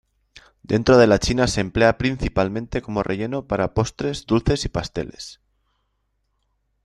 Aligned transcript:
Dentro 0.63 0.97
de 0.97 1.05
la 1.05 1.19
china 1.19 1.45
se 1.45 1.61
emplea 1.61 1.99
principalmente 1.99 2.81
como 2.81 3.03
relleno 3.03 3.45
para 3.47 3.75
postres 3.75 4.25
dulces 4.25 4.65
y 4.65 4.69
pasteles. 4.69 5.39